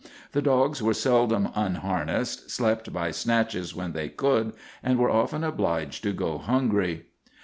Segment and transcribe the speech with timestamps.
[0.31, 6.01] The dogs were seldom unharnessed, slept by snatches when they could, and were often obliged
[6.05, 7.05] to go hungry.